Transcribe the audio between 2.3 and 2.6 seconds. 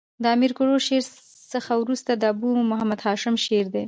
ابو